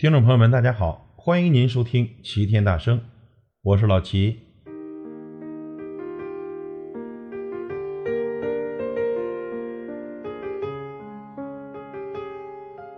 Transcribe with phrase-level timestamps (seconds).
[0.00, 2.98] 听众朋友们，大家好，欢迎您收听《齐天大圣》，
[3.62, 4.38] 我是老齐。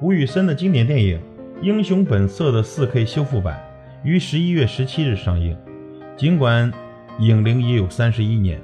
[0.02, 1.18] 吴宇森的经典电影
[1.62, 3.58] 《英雄本色》的 4K 修复版
[4.04, 5.56] 于十一月十七日上映。
[6.19, 6.71] 尽管
[7.19, 8.60] 影龄已有三十一年，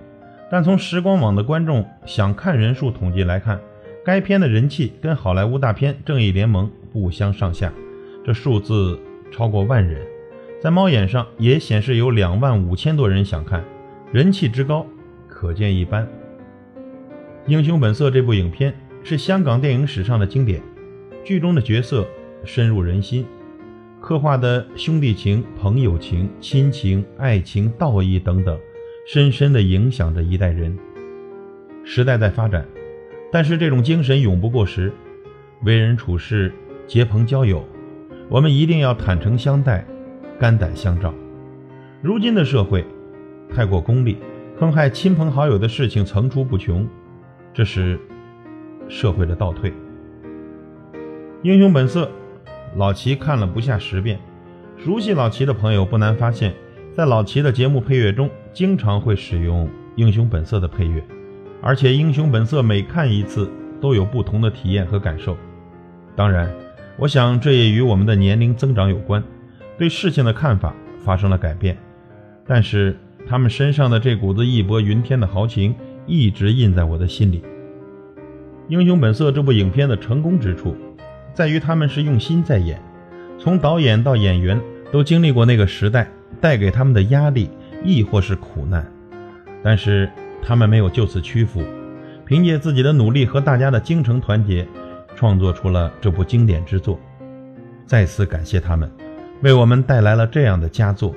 [0.51, 3.59] 但从时光网的观众想看人数统计来看，
[4.05, 7.73] 该片的人气跟好莱坞大片《正义联盟》不相上下，
[8.27, 8.99] 这数字
[9.31, 10.05] 超过万人。
[10.61, 13.65] 在猫眼上也显示有两万五千多人想看，
[14.11, 14.85] 人气之高
[15.29, 16.05] 可见一斑。
[17.47, 20.61] 《英雄本色》这部影片是香港电影史上的经典，
[21.23, 22.05] 剧中的角色
[22.45, 23.25] 深入人心。
[24.01, 28.59] 刻画的兄弟情、朋友情、亲情、爱情、道义等等，
[29.07, 30.77] 深深地影响着一代人。
[31.85, 32.67] 时代在发展，
[33.31, 34.93] 但是这种精神永不过时。
[35.63, 36.53] 为人处事、
[36.89, 37.65] 结朋交友，
[38.29, 39.87] 我们一定要坦诚相待，
[40.39, 41.15] 肝胆相照。
[42.03, 42.85] 如今的社会
[43.49, 44.19] 太过功利，
[44.59, 46.89] 坑害亲朋好友的事情层出不穷，
[47.55, 48.01] 这是
[48.89, 49.73] 社会的倒退。
[51.43, 52.11] 英雄本色。
[52.75, 54.21] 老齐看了不下十遍，
[54.77, 56.53] 熟悉老齐的朋友不难发现，
[56.93, 61.03] 在老齐的节目配乐中，经常会使用《英雄本色》的配乐，
[61.63, 65.39] 而且《英雄本色》每看一次都有不同的体验和感受。
[66.15, 66.53] 当然，
[66.99, 69.23] 我想这也与我们的年龄增长有关，
[69.77, 70.75] 对事情的看法
[71.05, 71.77] 发生了改变。
[72.47, 72.97] 但是
[73.29, 75.75] 他们身上的这股子义薄云天的豪情，
[76.07, 77.41] 一直印在我的心里。
[78.69, 80.75] 《英雄本色》这部影片的成功之处。
[81.35, 82.81] 在于他们是用心在演，
[83.39, 84.59] 从导演到演员
[84.91, 87.51] 都经历过那个时代带给他们的压力，
[87.85, 88.91] 亦或是苦难，
[89.63, 90.09] 但是
[90.43, 91.63] 他们没有就此屈服，
[92.25, 94.67] 凭借自己的努力和大家的精诚团结，
[95.17, 97.01] 创作出了这部经典之作。
[97.87, 98.89] 再次感谢他们，
[99.43, 101.15] 为我们带来了这样的佳作。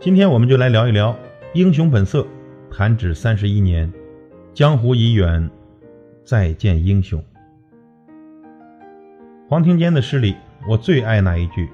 [0.00, 1.12] 今天我们就来聊一聊
[1.54, 2.22] 《英雄本色》，
[2.70, 3.92] 弹指三十一年，
[4.52, 5.48] 江湖已远，
[6.24, 7.22] 再见英雄。
[9.48, 10.36] 黄庭坚的诗里，
[10.68, 11.68] 我最爱那一句：“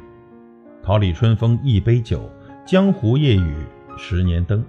[0.83, 2.31] 桃李春风一杯酒，
[2.65, 3.55] 江湖夜雨
[3.97, 4.65] 十年灯。”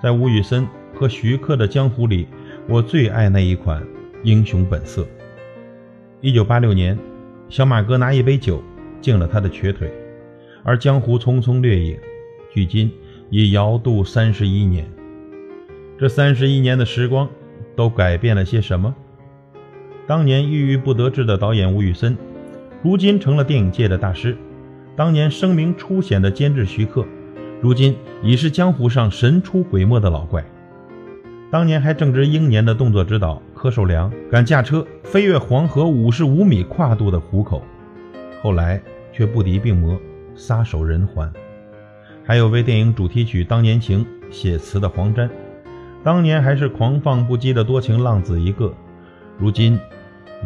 [0.00, 2.28] 在吴宇森和徐克的江湖里，
[2.68, 3.82] 我最爱那一款
[4.22, 5.02] 《英雄本色》。
[6.20, 6.98] 一九八六年，
[7.48, 8.60] 小马哥拿一杯酒
[9.00, 9.88] 敬了他的瘸腿，
[10.64, 11.96] 而江湖匆匆掠影，
[12.50, 12.90] 距今
[13.30, 14.84] 已遥渡三十一年。
[15.96, 17.28] 这三十一年的时光，
[17.76, 18.92] 都改变了些什么？
[20.08, 22.16] 当年郁郁不得志的导演吴宇森，
[22.82, 24.32] 如今成了电影界的大师；
[24.96, 27.06] 当年声名初显的监制徐克，
[27.60, 30.42] 如今已是江湖上神出鬼没的老怪；
[31.48, 37.62] 当年还正值英年的动作指导柯受良，敢驾车飞越黄河五十五米跨度的虎口，
[38.40, 38.80] 后来
[39.12, 40.00] 却不敌病魔，
[40.34, 41.28] 撒手人寰；
[42.24, 45.28] 还有为电影主题曲《当年情》写词的黄沾，
[46.02, 48.72] 当年还是狂放不羁的多情浪子一个，
[49.36, 49.78] 如今。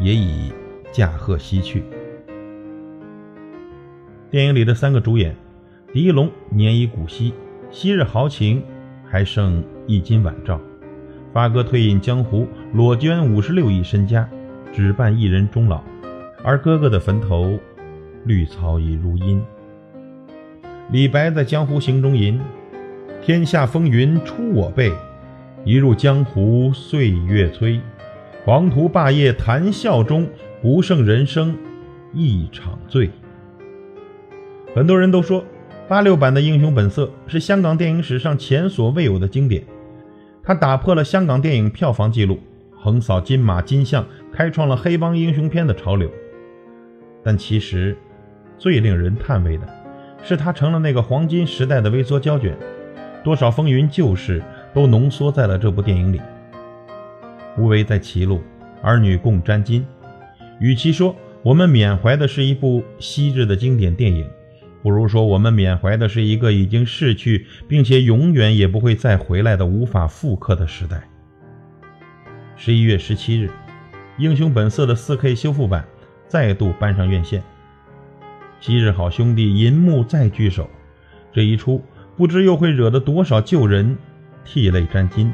[0.00, 0.50] 也已
[0.90, 1.84] 驾鹤西去。
[4.30, 5.36] 电影里的三个主演，
[5.92, 7.34] 狄龙年已古稀，
[7.70, 8.64] 昔日豪情
[9.06, 10.58] 还剩一襟晚照；
[11.32, 14.28] 八哥退隐江湖，裸捐五十六亿身家，
[14.70, 15.82] 只伴一人终老。
[16.44, 17.58] 而哥哥的坟头，
[18.24, 19.42] 绿草已如茵。
[20.90, 22.38] 李白在江湖行中吟
[23.24, 24.92] ：“天下风云出我辈，
[25.64, 27.80] 一入江湖岁月催。”
[28.44, 30.28] 黄图霸业谈笑中，
[30.60, 31.56] 不胜人生
[32.12, 33.08] 一场醉。
[34.74, 35.42] 很多人都说，
[35.88, 39.62] 八六版的《英雄本色》是香港电影史上前所未有的经典，
[40.44, 42.38] 他打破了香港电影票房纪录，
[42.76, 46.10] 横扫金马金像，开创了黑帮英雄片的潮流。
[47.22, 47.96] 但其实，
[48.58, 49.68] 最令人叹为的
[50.22, 52.56] 是，他成了那个黄金时代的微缩胶卷，
[53.22, 54.42] 多少风云旧事
[54.74, 56.20] 都浓缩在了这部电影里。
[57.56, 58.40] 无为在歧路，
[58.82, 59.84] 儿女共沾巾。
[60.58, 61.14] 与其说
[61.44, 64.28] 我们缅怀的是一部昔日的经典电影，
[64.82, 71.08] 不如说我们缅怀的是一个已经逝去并且永远也不会再回来的无法复刻的时代。
[72.56, 73.46] 十一月十七日，
[74.18, 75.84] 《英雄本色》的 4K 修复版
[76.26, 77.42] 再度搬上院线。
[78.60, 80.68] 昔日好兄弟银幕再聚首，
[81.32, 81.82] 这一出
[82.16, 83.96] 不知又会惹得多少旧人
[84.44, 85.32] 涕泪沾襟，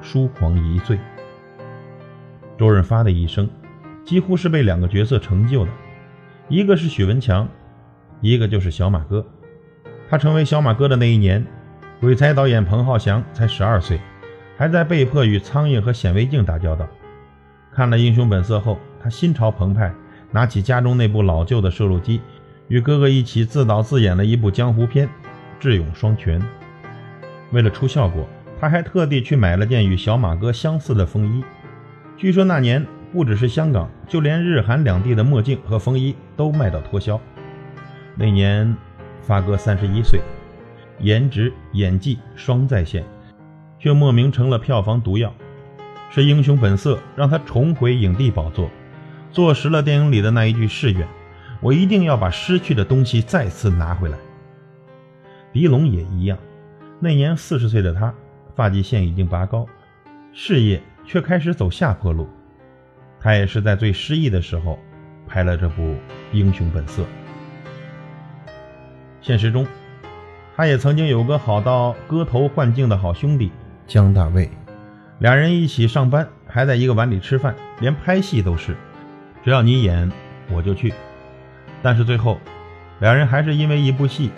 [0.00, 0.98] 疏狂一醉。
[2.58, 3.48] 周润发的一生，
[4.04, 5.70] 几乎是被两个角色成就的，
[6.48, 7.48] 一个是许文强，
[8.20, 9.24] 一个就是小马哥。
[10.08, 11.44] 他成为小马哥的那一年，
[12.00, 14.00] 鬼才导演彭浩翔才十二岁，
[14.56, 16.88] 还在被迫与苍蝇和显微镜打交道。
[17.72, 19.92] 看了《英雄本色》后，他心潮澎湃，
[20.30, 22.20] 拿起家中那部老旧的摄录机，
[22.68, 25.06] 与哥哥一起自导自演了一部江湖片
[25.60, 26.40] 《智勇双全》。
[27.52, 28.28] 为了出效果，
[28.60, 31.44] 他还特地去买了件与小马哥相似的风衣。
[32.16, 37.20] 据说那年不只是香港，就连日韩两地的墨镜和风衣都卖到脱销。
[38.20, 38.76] 那年，
[39.22, 40.20] 发哥三十一岁，
[40.98, 43.04] 颜值演技双在线，
[43.78, 45.32] 却莫名成了票房毒药。
[46.10, 48.68] 是《英雄本色》让他重回影帝宝座，
[49.30, 51.06] 坐实了电影里的那一句誓愿：
[51.60, 54.18] 我一定要把失去的东西再次拿回来。
[55.52, 56.36] 狄龙也一样，
[56.98, 58.12] 那年四十岁的他，
[58.56, 59.64] 发际线已经拔高，
[60.32, 62.28] 事业却开始走下坡路。
[63.20, 64.76] 他也是在最失意的时候，
[65.28, 65.82] 拍了这部
[66.32, 67.02] 《英雄本色》。
[69.20, 69.66] 现实中，
[70.56, 73.50] 他也曾经有个好到割头换颈的好兄弟
[73.86, 74.50] 江大卫，
[75.18, 78.76] 俩人一起上班，还在一个碗里吃饭，连拍戏都是，
[79.42, 80.10] 只要你演，
[80.50, 80.92] 我就去。
[81.82, 82.38] 但是最后，
[83.00, 84.30] 两人还是因为一部戏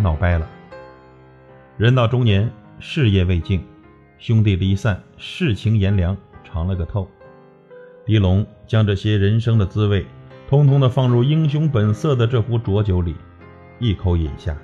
[0.00, 0.46] 闹掰了。
[1.76, 3.62] 人到中年，事业未竟，
[4.18, 7.08] 兄弟离散，世情炎凉，尝了个透。
[8.04, 10.06] 狄龙将这些人生的滋味，
[10.48, 13.14] 通通的放入《英雄本色》的这壶浊酒里。
[13.78, 14.56] 一口饮下，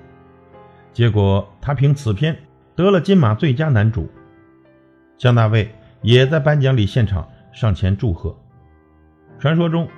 [0.92, 2.36] 结果他凭此片
[2.74, 4.08] 得了金马最佳男主。
[5.18, 5.70] 姜大卫
[6.00, 8.34] 也在颁奖礼现场上前祝贺。
[9.38, 9.88] 传说中，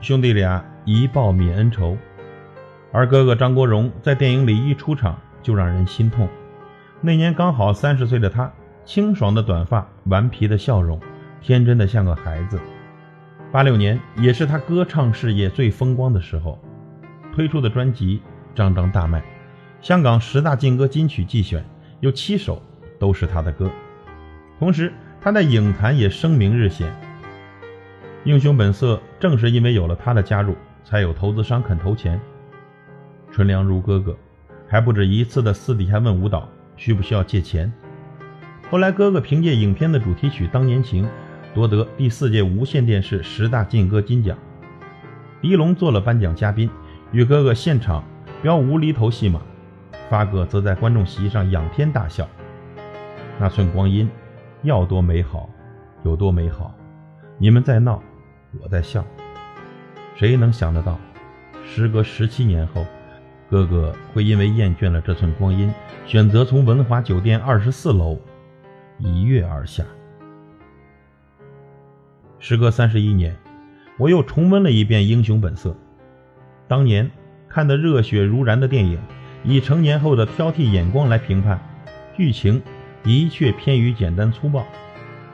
[0.00, 1.96] 兄弟俩一报泯恩仇，
[2.92, 6.28] 而哥哥张国荣在电影里一出场就让人心痛。
[7.00, 8.52] 那年刚好三十岁的他，
[8.84, 11.00] 清爽的短发，顽皮的笑容，
[11.40, 12.60] 天真的像个孩子。
[13.50, 16.58] 八六年也是他歌唱事业最风光的时候，
[17.34, 18.22] 推出的专辑。
[18.54, 19.22] 张张大卖，
[19.80, 21.64] 香港十大劲歌金曲季选
[22.00, 22.62] 有七首
[22.98, 23.70] 都是他的歌。
[24.58, 26.90] 同时，他在影坛也声名日显。
[28.24, 30.54] 《英雄本色》正是因为有了他的加入，
[30.84, 32.20] 才有投资商肯投钱。
[33.30, 34.16] 纯良如哥哥，
[34.68, 37.72] 还不止一次的私底下问舞蹈需不需要借钱。
[38.70, 41.04] 后来，哥哥凭借影片的主题曲《当年情》
[41.54, 44.36] 夺得第四届无线电视十大劲歌金奖。
[45.40, 46.68] 狄龙做了颁奖嘉宾，
[47.12, 48.04] 与哥哥现场。
[48.42, 49.42] 标无厘头戏码，
[50.08, 52.26] 发哥则在观众席上仰天大笑。
[53.38, 54.08] 那寸光阴，
[54.62, 55.50] 要多美好
[56.04, 56.74] 有多美好。
[57.36, 58.02] 你们在闹，
[58.62, 59.04] 我在笑。
[60.16, 60.98] 谁能想得到，
[61.66, 62.86] 时隔十七年后，
[63.50, 65.70] 哥哥会因为厌倦了这寸光阴，
[66.06, 68.18] 选择从文华酒店二十四楼
[68.96, 69.84] 一跃而下。
[72.38, 73.36] 时隔三十一年，
[73.98, 75.70] 我又重温了一遍《英雄本色》，
[76.66, 77.10] 当年。
[77.50, 78.96] 看得热血如燃的电影，
[79.42, 81.58] 以成年后的挑剔眼光来评判，
[82.16, 82.62] 剧情
[83.02, 84.64] 的确偏于简单粗暴。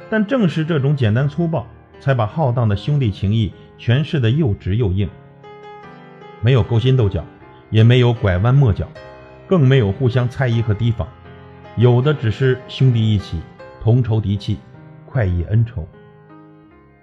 [0.09, 1.67] 但正是这种简单粗暴，
[2.01, 5.11] 才把浩荡的兄弟情谊诠释得又直又硬。
[6.41, 7.23] 没有勾心斗角，
[7.69, 8.89] 也没有拐弯抹角，
[9.47, 11.07] 更没有互相猜疑和提防，
[11.77, 13.41] 有的只是兄弟一起，
[13.83, 14.57] 同仇敌气，
[15.05, 15.87] 快意恩仇。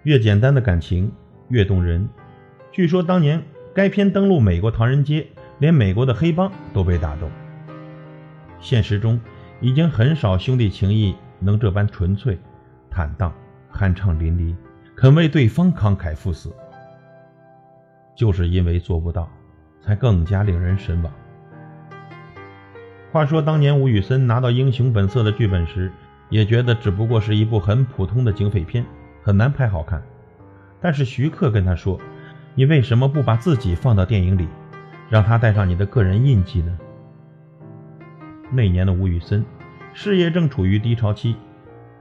[0.02, 1.12] 越简单的感情
[1.50, 2.10] 越动人。
[2.72, 3.44] 据说当年。
[3.76, 5.26] 该片登陆美国唐人街，
[5.58, 7.28] 连美国的黑帮都被打动。
[8.60, 9.20] 现实中
[9.60, 12.38] 已经很少兄弟情谊能这般纯粹、
[12.92, 13.34] 坦荡、
[13.74, 14.56] 酣畅淋漓，
[14.96, 16.54] 肯为对方慷慨赴死。
[18.16, 19.28] 就是因为做不到，
[19.82, 21.12] 才更加令人神往。
[23.12, 25.92] 话说当年吴宇森拿到《英雄本色》的剧本时，
[26.30, 28.86] 也觉得只不过是一部很普通的警匪片，
[29.24, 30.00] 很难拍好看。
[30.80, 32.00] 但是徐克跟他说。
[32.56, 34.48] 你为什么不把自己放到电影里，
[35.10, 36.78] 让他带上你的个人印记呢？
[38.52, 39.44] 那年的吴宇森，
[39.94, 41.36] 事业正处于低潮期，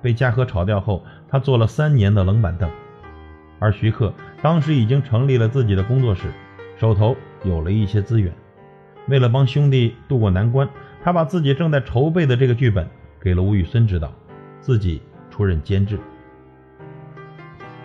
[0.02, 2.70] 被嘉禾炒掉后，他坐了三年的冷板凳。
[3.58, 6.30] 而徐克当时已经成立了自己的工作室，
[6.76, 8.30] 手头有了一些资源。
[9.08, 10.68] 为了帮兄弟渡过难关，
[11.02, 12.86] 他把自己正在筹备的这个剧本
[13.20, 14.12] 给了吴宇森指导，
[14.60, 15.98] 自己出任监制。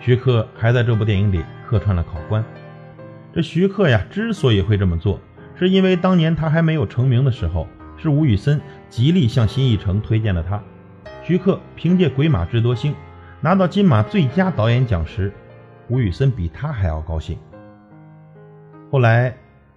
[0.00, 2.44] 徐克还在这部电影里客串了考官。
[3.38, 5.20] 这徐克呀，之所以会这么做，
[5.54, 10.60] 是因为当年他还没有成名的时候，是吴宇森极力向新艺城推荐了他。
[11.22, 12.90] 徐克凭借《鬼马智多星》
[13.40, 15.32] 拿到金马最佳导演奖时，
[15.86, 17.38] 吴宇森比他还要高兴。
[18.90, 19.30] 后来，《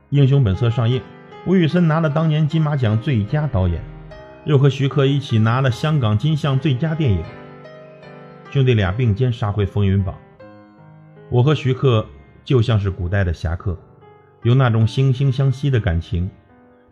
[0.09, 0.99] 英雄本色》上映，
[1.45, 3.79] 吴宇森拿了当年金马奖最佳导演，
[4.45, 7.23] 又和徐克一起拿了香港金像最佳电影。
[8.49, 10.15] 兄弟俩并肩杀回风云榜。
[11.29, 12.03] 我和徐克。
[12.43, 13.77] 就像是古代的侠客，
[14.43, 16.29] 有那种惺惺相惜的感情，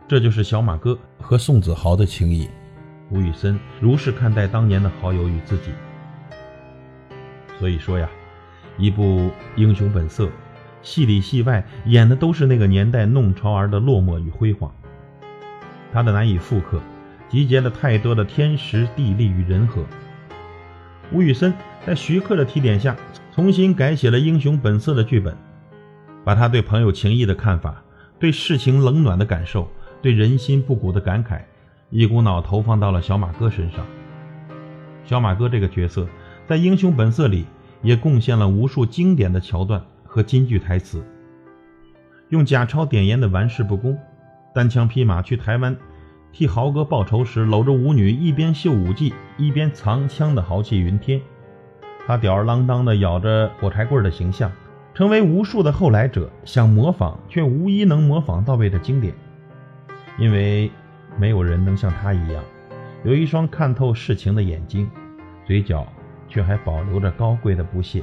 [0.06, 2.48] 这就是小马哥和宋子豪的情谊。
[3.10, 5.72] 吴宇森如是看待当年的好友与自己。
[7.58, 8.08] 所以说呀，
[8.78, 9.02] 一部
[9.56, 10.26] 《英雄本色》
[10.80, 14.72] 戏里戏外演的都是那个年代弄潮儿的落寞与辉煌。
[15.92, 16.80] 他的难以复刻，
[17.28, 19.84] 集结了太多的天时地利与人和。
[21.12, 21.52] 吴宇森
[21.84, 22.96] 在徐克的提点下，
[23.40, 25.34] 重新改写了《英雄本色》的剧本，
[26.22, 27.82] 把他对朋友情谊的看法、
[28.18, 29.66] 对世情冷暖的感受、
[30.02, 31.40] 对人心不古的感慨，
[31.88, 33.86] 一股脑投放到了小马哥身上。
[35.06, 36.06] 小马哥这个角色，
[36.46, 37.46] 在《英雄本色》里
[37.80, 41.02] 也贡献了无数经典的桥段和金句台词，
[42.28, 43.98] 用假钞点烟的玩世不恭。
[44.54, 45.74] 单枪匹马去台湾
[46.30, 51.18] 替豪哥报仇时，搂着舞女一边秀武技一边藏枪的豪气云天。
[52.10, 54.50] 他吊儿郎当的咬着火柴棍的形象，
[54.94, 59.14] 成为无数的后来者想模仿却无一能模仿到位的经典。
[60.18, 60.68] 因为
[61.16, 62.42] 没有人能像他一样，
[63.04, 64.90] 有一双看透世情的眼睛，
[65.46, 65.86] 嘴角
[66.28, 68.02] 却还保留着高贵的不屑。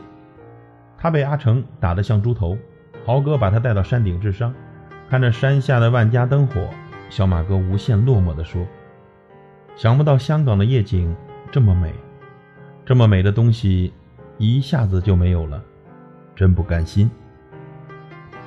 [0.97, 2.57] 他被阿成打得像猪头，
[3.05, 4.53] 豪哥把他带到山顶治伤。
[5.09, 6.69] 看着山下的万家灯火，
[7.09, 8.65] 小马哥无限落寞地说
[9.75, 11.13] ：“想不到香港的夜景
[11.51, 11.93] 这么美，
[12.85, 13.91] 这么美的东西
[14.37, 15.63] 一下子就没有了，
[16.35, 17.09] 真不甘心。”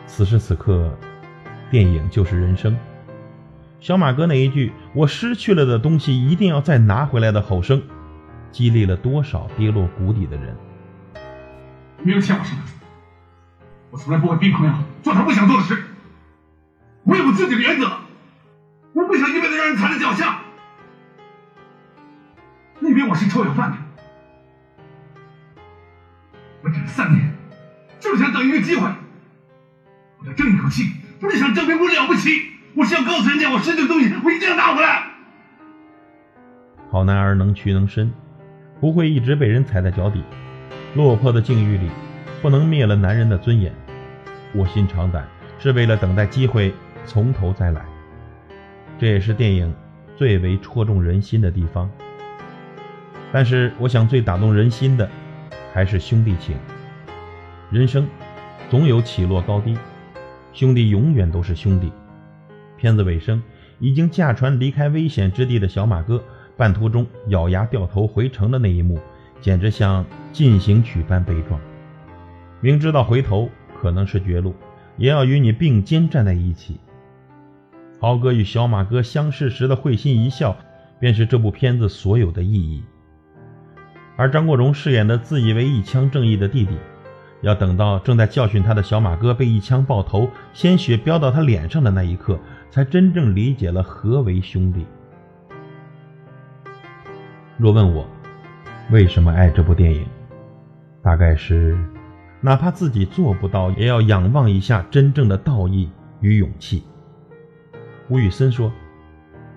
[0.06, 0.96] 此时此刻，
[1.70, 2.76] 电影就是人生。
[3.78, 7.82] 小马哥那一句“我失去了的东西一定要再拿回来”的吼声，
[8.50, 10.56] 激励了多少跌落谷底的人。
[12.02, 12.62] 没有欠我什么，
[13.90, 15.82] 我从来不会逼朋友做他不想做的事。
[17.04, 17.86] 我有我自己的原则，
[18.92, 20.40] 我不想一辈子让人踩在脚下。
[22.80, 23.76] 你以为我是臭要饭的？
[26.86, 27.32] 三年，
[27.98, 28.88] 就是想等一个机会。
[30.18, 30.84] 我要争一口气，
[31.20, 32.30] 不是想证明我了不起，
[32.74, 35.02] 我是要告诉人家，我失去的东西，我一定要拿回来。
[36.90, 38.12] 好男儿能屈能伸，
[38.80, 40.22] 不会一直被人踩在脚底。
[40.94, 41.88] 落魄的境遇里，
[42.42, 43.72] 不能灭了男人的尊严。
[44.54, 45.24] 卧薪尝胆，
[45.58, 46.74] 是为了等待机会。
[47.06, 47.80] 从头再来，
[48.98, 49.74] 这也是电影
[50.16, 51.90] 最为戳中人心的地方。
[53.32, 55.10] 但是，我想最打动人心的
[55.72, 56.56] 还是兄弟情。
[57.70, 58.08] 人生
[58.68, 59.76] 总有起落高低，
[60.52, 61.92] 兄弟永远都是兄弟。
[62.76, 63.42] 片子尾声，
[63.78, 66.22] 已经驾船离开危险之地的小马哥，
[66.56, 68.98] 半途中咬牙掉头回城的那一幕，
[69.40, 71.60] 简直像进行曲般悲壮。
[72.60, 73.48] 明知道回头
[73.80, 74.54] 可能是绝路，
[74.96, 76.80] 也要与你并肩站在一起。
[78.00, 80.56] 豪哥与小马哥相视时的会心一笑，
[80.98, 82.82] 便是这部片子所有的意义。
[84.20, 86.76] 而张国荣饰演的自以为一腔正义的弟弟，
[87.40, 92.38] 要等到正在教训他的小马哥被一枪爆头，鲜血飙到他脸上的那一刻，
[92.70, 94.84] 才真正理解了何为兄弟。
[97.56, 98.06] 若问我
[98.90, 100.06] 为什么爱这部电影，
[101.02, 101.74] 大概是
[102.42, 106.82] 哪怕自己做不到，也要仰望一下真正的道义与勇气。
[108.10, 108.70] 吴宇森说：“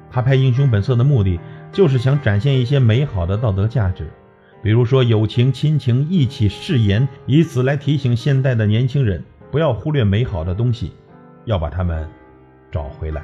[0.10, 1.38] 他拍《英雄本色》的目的，
[1.74, 4.10] 就是想展现一些美好的道德价值，
[4.64, 10.94] 比如说友情、亲情、义气、誓言，以此来提醒现代的年轻人不要忽略美好的东西，
[11.44, 12.10] 要把他们
[12.72, 13.22] 找回来。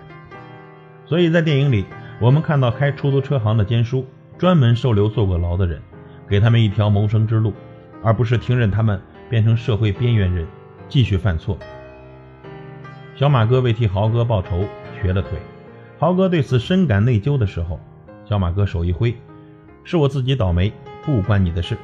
[1.06, 1.86] 所以在电影里，
[2.20, 4.06] 我们看到开出租车行的坚叔
[4.38, 5.82] 专门收留坐过牢的人，
[6.28, 7.54] 给他们一条谋生之路，
[8.04, 10.46] 而不是听任他们变成社会边缘人，
[10.90, 11.58] 继续犯错。
[13.16, 14.66] 小马哥为替豪哥报仇。”
[15.02, 15.40] 瘸了腿，
[15.98, 17.80] 豪哥对此深感内疚的时候，
[18.26, 19.16] 小马哥手一挥
[19.86, 20.74] ：“是我自己倒霉，
[21.06, 21.78] 不关你的事。”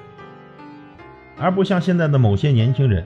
[1.38, 3.06] 而不像现在的某些年轻人，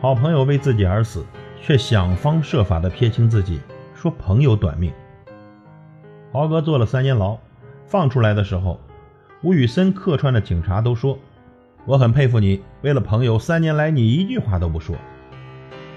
[0.00, 1.26] 好朋友为自己而死，
[1.60, 3.60] 却想方设法的撇清自己，
[3.94, 4.92] 说朋友短命。
[6.32, 7.38] 豪哥坐了三年牢，
[7.86, 8.80] 放出来的时候，
[9.42, 11.18] 吴宇森客串的警察都说
[11.84, 14.96] ：“我很佩服你，为了朋友，三年来你一句话都不说。”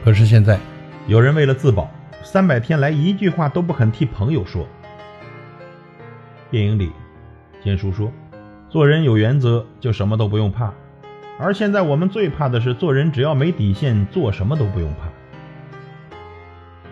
[0.03, 0.59] 可是现在，
[1.07, 1.89] 有人为了自保。
[2.23, 4.67] 三百天来一句话都不肯替朋友说。
[6.49, 6.91] 电影里，
[7.63, 8.11] 坚叔说
[8.77, 10.71] ：“做人有原则，就什么都不用怕。”
[11.39, 15.09] 而现在我们最怕的是做人只要没底线，做什么都不用怕。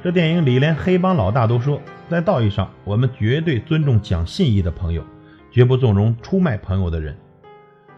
[0.03, 5.03] 这电影里连黑帮老大都说，在道义上，我们绝对尊重讲信义的朋友，
[5.51, 7.15] 绝不纵容出卖朋友的人。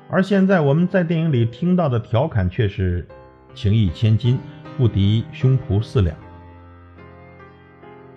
[0.09, 3.07] 而现在我们在电影里听到的调侃却是
[3.55, 4.37] ：“情义千金，
[4.77, 6.13] 不敌胸脯四两。”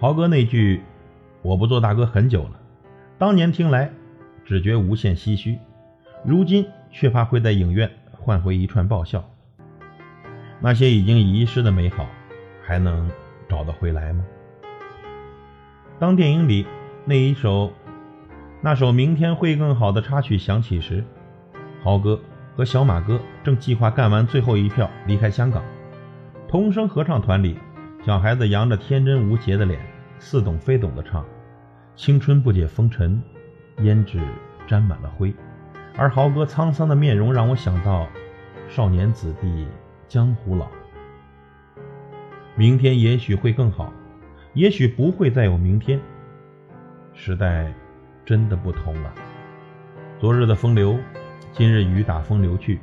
[0.00, 0.82] 豪哥那句
[1.42, 2.58] “我不做大哥很久了”，
[3.18, 3.92] 当年听来
[4.50, 5.60] 只觉无限唏嘘，
[6.24, 9.24] 如今却怕会在影院换回一串爆笑。
[10.58, 12.04] 那些已经遗失的美好，
[12.60, 13.08] 还能
[13.48, 14.24] 找得回来吗？
[16.00, 16.66] 当电影里
[17.04, 17.72] 那一首
[18.60, 21.04] 那首明天会更好的插曲响起时，
[21.84, 22.20] 豪哥
[22.56, 25.62] 和小马哥正计划干完最后一票离开香港。
[26.48, 27.56] 童声合唱团里，
[28.04, 29.80] 小孩子扬着天真无邪的脸，
[30.18, 31.24] 似懂非懂的唱
[31.94, 33.22] ：“青春不解风尘，
[33.80, 34.20] 胭脂
[34.66, 35.34] 沾满了灰。”
[35.96, 38.06] 而豪哥沧桑的面容让我想到：
[38.68, 39.66] 少年子弟
[40.06, 40.66] 江湖老。
[42.54, 43.92] 明天也许会更好，
[44.54, 46.00] 也许不会再有明天。
[47.12, 47.72] 时代
[48.24, 49.12] 真的不同了。
[50.18, 50.98] 昨日的风流，
[51.52, 52.78] 今日雨打风流去。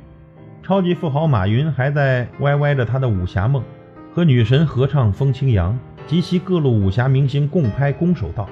[0.62, 3.62] 超级富豪马云还在歪歪着他的武侠梦，
[4.12, 5.72] 和女神合唱《风清扬》，
[6.06, 8.44] 及其各路武侠明星共拍《攻守道》。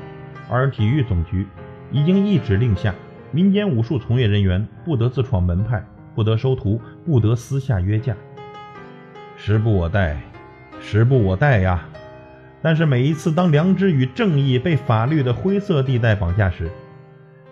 [0.49, 1.47] 而体育总局
[1.93, 2.95] 已经一纸令下，
[3.31, 8.17] 民间武术从业人员不得自创门派，不得收徒，不得私下约架。
[9.37, 10.21] 时不我待，
[10.81, 11.87] 时不我待呀！
[12.63, 16.71] 但是每一次当良知与正义被法律的灰色地带绑架时，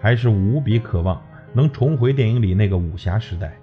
[0.00, 1.22] 还是无比渴望
[1.52, 3.56] 能重回电影里那个武侠时代。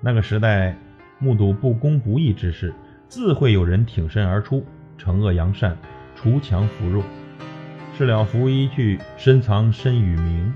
[0.00, 0.76] 那个时代，
[1.18, 2.74] 目睹不公不义之事，
[3.08, 4.66] 自会有人挺身而出，
[4.98, 5.76] 惩恶扬善，
[6.14, 7.02] 除强扶弱。
[8.00, 10.54] 事了拂衣去，深藏身与名。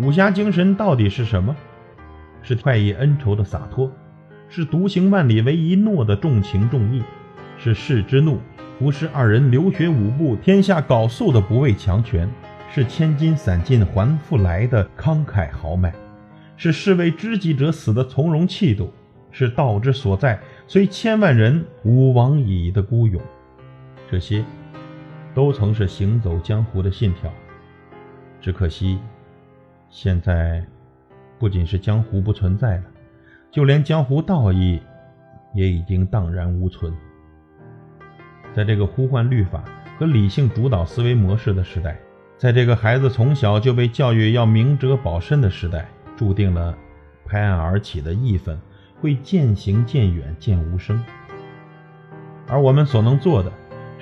[0.00, 1.54] 武侠精神到底是什么？
[2.40, 3.92] 是快意恩仇的洒脱，
[4.48, 7.02] 是独行万里为一诺的重情重义，
[7.58, 8.38] 是士之怒，
[8.78, 12.26] 不是二人流血舞步，天下缟素的不畏强权，
[12.72, 15.92] 是千金散尽还复来的慷慨豪迈。
[16.56, 18.90] 是士为知己者死的从容气度，
[19.30, 23.20] 是道之所在，虽千万人吾往矣的孤勇。
[24.10, 24.42] 这些，
[25.34, 27.30] 都曾是行走江湖的信条。
[28.40, 28.98] 只可惜，
[29.88, 30.64] 现在
[31.38, 32.84] 不仅是江湖不存在了，
[33.50, 34.80] 就连江湖道义
[35.54, 36.92] 也已经荡然无存。
[38.52, 39.64] 在这个呼唤律法
[39.98, 41.98] 和理性主导思维模式的时代，
[42.36, 45.88] 在这个孩子从小就被教育要明哲保身的时代。
[46.14, 46.76] 注定了，
[47.24, 48.60] 拍案而起的义愤
[49.00, 51.02] 会渐行渐远，渐无声。
[52.46, 53.50] 而我们所能做的，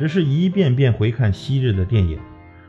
[0.00, 2.18] 只是一遍遍回看昔日的电影，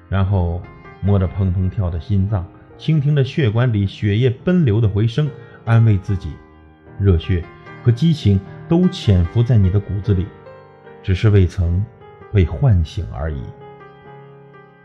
[0.10, 0.62] 然后
[1.00, 2.46] 摸着砰砰跳的心脏，
[2.78, 5.30] 倾听着血管里血液奔流的回声，
[5.64, 6.28] 安慰自己：
[7.00, 7.42] 热血
[7.84, 10.26] 和激情都潜伏在你的骨子里，
[11.02, 11.82] 只是未曾
[12.34, 13.40] 被唤醒而已。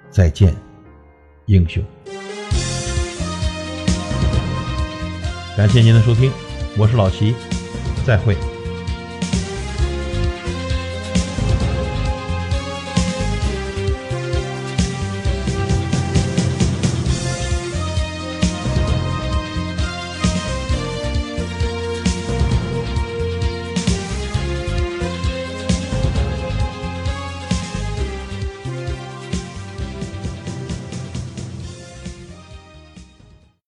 [0.09, 0.55] 再见，
[1.47, 1.83] 英雄。
[5.57, 6.31] 感谢您的收听，
[6.79, 7.35] 我是老齐，
[8.05, 8.37] 再会。